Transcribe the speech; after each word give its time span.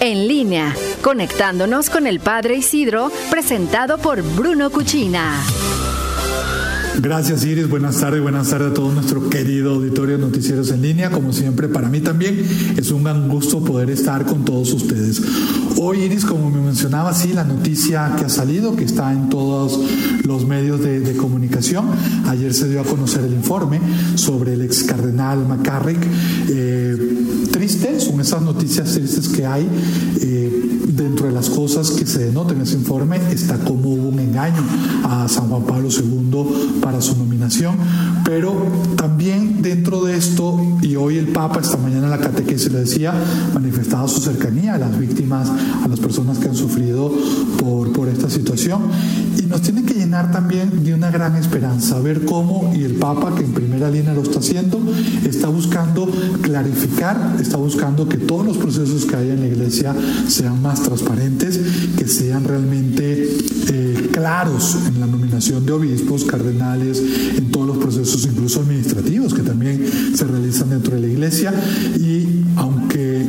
en 0.00 0.26
línea, 0.26 0.74
conectándonos 1.02 1.90
con 1.90 2.06
el 2.06 2.20
Padre 2.20 2.56
Isidro, 2.56 3.12
presentado 3.30 3.98
por 3.98 4.22
Bruno 4.22 4.70
Cuchina. 4.70 5.44
Gracias 6.98 7.44
Iris, 7.44 7.68
buenas 7.68 8.00
tardes, 8.00 8.20
buenas 8.20 8.50
tardes 8.50 8.72
a 8.72 8.74
todo 8.74 8.92
nuestro 8.92 9.30
querido 9.30 9.74
auditorio 9.74 10.18
de 10.18 10.22
Noticieros 10.22 10.70
en 10.70 10.82
línea. 10.82 11.10
Como 11.10 11.32
siempre, 11.32 11.68
para 11.68 11.88
mí 11.88 12.00
también 12.00 12.44
es 12.76 12.90
un 12.90 13.04
gran 13.04 13.28
gusto 13.28 13.64
poder 13.64 13.90
estar 13.90 14.26
con 14.26 14.44
todos 14.44 14.72
ustedes. 14.72 15.22
Hoy 15.78 16.00
Iris, 16.00 16.26
como 16.26 16.50
me 16.50 16.60
mencionaba, 16.60 17.14
sí, 17.14 17.32
la 17.32 17.44
noticia 17.44 18.16
que 18.18 18.26
ha 18.26 18.28
salido, 18.28 18.76
que 18.76 18.84
está 18.84 19.12
en 19.12 19.30
todos 19.30 19.80
los 20.24 20.44
medios 20.46 20.80
de, 20.82 21.16
comunicación. 21.16 21.86
Ayer 22.26 22.52
se 22.52 22.68
dio 22.68 22.80
a 22.80 22.84
conocer 22.84 23.24
el 23.24 23.32
informe 23.32 23.80
sobre 24.16 24.54
el 24.54 24.62
ex 24.62 24.82
cardenal 24.84 25.46
McCarrick. 25.46 26.06
Eh, 26.48 27.39
son 27.98 28.20
esas 28.20 28.42
noticias 28.42 28.92
tristes 28.92 29.28
que 29.28 29.46
hay. 29.46 29.68
Eh, 30.20 30.80
dentro 31.00 31.26
de 31.26 31.32
las 31.32 31.48
cosas 31.48 31.90
que 31.90 32.04
se 32.06 32.26
denotan 32.26 32.56
en 32.56 32.62
ese 32.62 32.76
informe 32.76 33.18
está 33.30 33.56
como 33.58 33.90
hubo 33.90 34.08
un 34.08 34.18
engaño 34.18 34.62
a 35.04 35.28
San 35.28 35.48
Juan 35.48 35.62
Pablo 35.62 35.88
II 35.88 36.80
para 36.80 37.00
su 37.00 37.16
nominación, 37.16 37.76
pero 38.24 38.54
también 38.96 39.62
dentro 39.62 40.04
de 40.04 40.16
esto, 40.16 40.60
y 40.82 40.96
hoy 40.96 41.18
el 41.18 41.28
Papa 41.28 41.60
esta 41.60 41.76
mañana 41.76 42.04
en 42.04 42.10
la 42.10 42.18
catequesis 42.18 42.70
le 42.72 42.80
decía, 42.80 43.14
manifestaba 43.54 44.06
su 44.08 44.20
cercanía 44.20 44.74
a 44.74 44.78
las 44.78 44.98
víctimas, 44.98 45.48
a 45.48 45.88
las 45.88 46.00
personas 46.00 46.38
que 46.38 46.48
han 46.48 46.56
sufrido 46.56 47.12
por, 47.58 47.92
por 47.92 48.08
esta 48.08 48.28
situación, 48.28 48.82
y 49.38 49.42
nos 49.42 49.62
tiene 49.62 49.84
que 49.84 49.94
llenar 49.94 50.30
también 50.32 50.84
de 50.84 50.94
una 50.94 51.10
gran 51.10 51.36
esperanza, 51.36 51.98
ver 52.00 52.24
cómo, 52.24 52.72
y 52.74 52.84
el 52.84 52.94
Papa 52.94 53.34
que 53.34 53.44
en 53.44 53.52
primera 53.52 53.90
línea 53.90 54.12
lo 54.12 54.22
está 54.22 54.40
haciendo, 54.40 54.80
está 55.24 55.48
buscando 55.48 56.10
clarificar, 56.42 57.36
está 57.40 57.56
buscando 57.60 58.08
que 58.08 58.18
todos 58.18 58.46
los 58.46 58.56
procesos 58.56 59.04
que 59.04 59.16
hay 59.16 59.30
en 59.30 59.40
la 59.40 59.46
iglesia 59.46 59.94
sean 60.28 60.60
más 60.62 60.82
transparentes, 60.82 61.60
que 61.96 62.06
sean 62.06 62.44
realmente 62.44 63.28
eh, 63.68 64.08
claros 64.12 64.76
en 64.86 65.00
la 65.00 65.06
nominación 65.06 65.64
de 65.64 65.72
obispos, 65.72 66.24
cardenales, 66.24 67.02
en 67.36 67.50
todos 67.50 67.66
los 67.66 67.78
procesos, 67.78 68.24
incluso 68.24 68.60
administrativos, 68.60 69.34
que 69.34 69.42
también 69.42 69.84
se 70.14 70.24
realizan 70.24 70.70
dentro 70.70 70.94
de 70.94 71.02
la 71.02 71.06
iglesia. 71.06 71.54
Y 71.98 72.44
aunque 72.56 73.20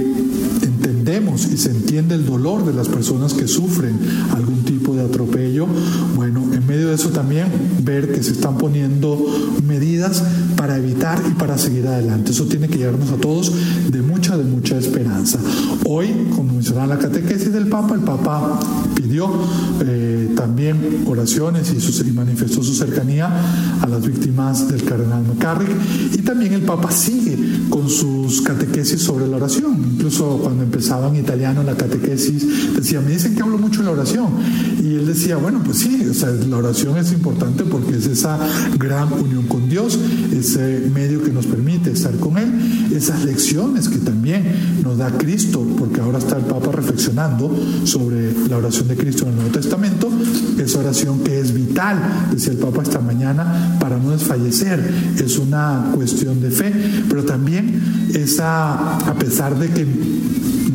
entendemos 0.61 1.47
y 1.51 1.57
se 1.57 1.71
entiende 1.71 2.15
el 2.15 2.25
dolor 2.25 2.65
de 2.65 2.73
las 2.73 2.87
personas 2.87 3.33
que 3.33 3.47
sufren 3.47 3.97
algún 4.33 4.63
tipo 4.63 4.95
de 4.95 5.03
atropello, 5.03 5.67
bueno, 6.15 6.43
en 6.53 6.65
medio 6.65 6.80
eso 6.93 7.09
también 7.09 7.47
ver 7.83 8.11
que 8.13 8.23
se 8.23 8.31
están 8.31 8.57
poniendo 8.57 9.17
medidas 9.65 10.23
para 10.55 10.77
evitar 10.77 11.21
y 11.29 11.33
para 11.33 11.57
seguir 11.57 11.87
adelante. 11.87 12.31
Eso 12.31 12.45
tiene 12.45 12.67
que 12.67 12.77
llevarnos 12.77 13.11
a 13.11 13.17
todos 13.17 13.53
de 13.91 14.01
mucha, 14.01 14.37
de 14.37 14.43
mucha 14.43 14.77
esperanza. 14.77 15.39
Hoy, 15.85 16.27
como 16.35 16.53
mencionaba 16.53 16.87
la 16.87 16.99
catequesis 16.99 17.51
del 17.53 17.67
Papa, 17.67 17.95
el 17.95 18.01
Papa 18.01 18.59
pidió 19.11 19.29
eh, 19.81 20.29
también 20.37 21.03
oraciones 21.05 21.73
y, 21.73 22.07
y, 22.07 22.11
manifestó 22.13 22.63
su 22.63 22.73
cercanía 22.73 23.29
a 23.81 23.87
las 23.87 24.07
víctimas 24.07 24.69
del 24.69 24.85
cardenal 24.85 25.23
McCarrick. 25.27 25.69
Y 26.13 26.19
también 26.19 26.53
el 26.53 26.61
Papa 26.61 26.91
sigue 26.91 27.37
con 27.69 27.89
sus 27.89 28.41
catequesis 28.41 29.01
sobre 29.01 29.27
la 29.27 29.35
oración. 29.35 29.77
Incluso 29.95 30.39
cuando 30.41 30.63
empezaba 30.63 31.09
en 31.09 31.17
italiano 31.17 31.61
la 31.61 31.75
catequesis, 31.75 32.73
decía, 32.73 33.01
me 33.01 33.11
dicen 33.11 33.35
que 33.35 33.41
hablo 33.41 33.57
mucho 33.57 33.79
de 33.79 33.87
la 33.87 33.91
oración. 33.91 34.29
Y 34.81 34.95
él 34.95 35.05
decía, 35.05 35.35
bueno, 35.35 35.61
pues 35.63 35.79
sí, 35.79 36.07
o 36.09 36.13
sea, 36.13 36.29
la 36.31 36.57
oración 36.57 36.97
es 36.97 37.11
importante 37.11 37.65
porque 37.65 37.97
es 37.97 38.05
esa 38.05 38.39
gran 38.79 39.11
unión 39.11 39.45
con 39.47 39.67
Dios, 39.67 39.99
ese 40.31 40.89
medio 40.93 41.21
que 41.21 41.31
nos 41.31 41.47
permite 41.47 41.91
estar 41.91 42.15
con 42.17 42.37
Él, 42.37 42.91
esas 42.95 43.25
lecciones 43.25 43.89
que 43.89 43.97
también 43.97 44.79
nos 44.83 44.97
da 44.97 45.11
Cristo, 45.17 45.65
porque 45.77 45.99
ahora 45.99 46.19
está 46.19 46.37
el 46.37 46.45
Papa 46.45 46.71
reflexionando 46.71 47.53
sobre 47.83 48.31
la 48.47 48.57
oración 48.57 48.87
de 48.87 49.00
Cristo 49.01 49.23
en 49.23 49.29
el 49.29 49.35
Nuevo 49.35 49.51
Testamento, 49.51 50.11
esa 50.59 50.79
oración 50.79 51.21
que 51.21 51.39
es 51.39 51.53
vital, 51.53 52.29
decía 52.31 52.51
el 52.51 52.59
Papa 52.59 52.83
esta 52.83 52.99
mañana, 52.99 53.77
para 53.79 53.97
no 53.97 54.11
desfallecer, 54.11 54.79
es 55.17 55.39
una 55.39 55.91
cuestión 55.95 56.39
de 56.39 56.51
fe, 56.51 56.71
pero 57.09 57.23
también 57.23 57.81
esa, 58.13 58.97
a 58.97 59.13
pesar 59.15 59.57
de 59.57 59.69
que 59.69 59.87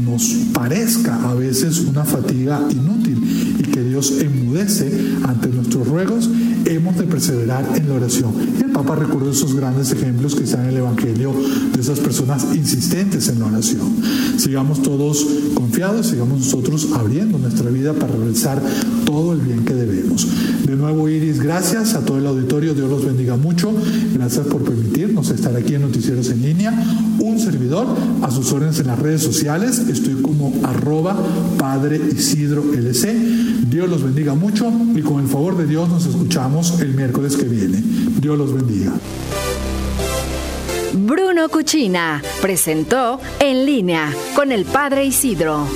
nos 0.04 0.24
parezca 0.52 1.30
a 1.30 1.34
veces 1.34 1.78
una 1.80 2.04
fatiga 2.04 2.60
inútil 2.70 3.56
y 3.60 3.62
que 3.62 3.84
Dios 3.84 4.12
enmudece 4.20 4.90
ante 5.22 5.48
nuestros 5.66 5.88
ruegos, 5.88 6.30
hemos 6.64 6.96
de 6.96 7.04
perseverar 7.04 7.66
en 7.74 7.88
la 7.88 7.94
oración. 7.96 8.32
El 8.62 8.70
Papa 8.70 8.94
recordó 8.94 9.32
esos 9.32 9.54
grandes 9.54 9.90
ejemplos 9.90 10.36
que 10.36 10.44
están 10.44 10.62
en 10.62 10.70
el 10.70 10.76
Evangelio 10.76 11.32
de 11.74 11.80
esas 11.80 11.98
personas 11.98 12.46
insistentes 12.54 13.28
en 13.28 13.40
la 13.40 13.46
oración. 13.46 13.88
Sigamos 14.36 14.80
todos 14.82 15.26
confiados, 15.54 16.06
sigamos 16.06 16.38
nosotros 16.38 16.88
abriendo 16.94 17.38
nuestra 17.38 17.68
vida 17.70 17.94
para 17.94 18.14
realizar 18.14 18.62
todo 19.04 19.32
el 19.32 19.40
bien 19.40 19.64
que 19.64 19.74
debemos. 19.74 20.28
De 20.64 20.76
nuevo, 20.76 21.08
Iris, 21.08 21.40
gracias 21.40 21.94
a 21.94 22.04
todo 22.04 22.18
el 22.18 22.26
auditorio, 22.26 22.72
Dios 22.72 22.88
los 22.88 23.04
bendiga 23.04 23.36
mucho. 23.36 23.72
Gracias 24.14 24.46
por 24.46 24.62
permitirnos 24.62 25.30
estar 25.30 25.56
aquí 25.56 25.74
en 25.74 25.82
Noticieros 25.82 26.28
en 26.30 26.42
Línea. 26.42 26.72
Un 27.18 27.40
servidor, 27.40 27.88
a 28.22 28.30
sus 28.30 28.52
órdenes 28.52 28.78
en 28.78 28.86
las 28.86 28.98
redes 29.00 29.22
sociales, 29.22 29.80
estoy 29.88 30.14
como 30.22 30.52
arroba 30.62 31.16
Padre 31.58 32.00
Isidro 32.16 32.62
LC. 32.72 33.65
Dios 33.68 33.88
los 33.88 34.02
bendiga 34.02 34.34
mucho 34.34 34.70
y 34.94 35.02
con 35.02 35.20
el 35.20 35.26
favor 35.26 35.56
de 35.56 35.66
Dios 35.66 35.88
nos 35.88 36.06
escuchamos 36.06 36.80
el 36.80 36.94
miércoles 36.94 37.36
que 37.36 37.44
viene. 37.44 37.82
Dios 38.20 38.38
los 38.38 38.54
bendiga. 38.54 38.92
Bruno 40.94 41.48
Cuchina 41.48 42.22
presentó 42.40 43.20
En 43.40 43.66
línea 43.66 44.12
con 44.36 44.52
el 44.52 44.64
Padre 44.64 45.04
Isidro. 45.04 45.66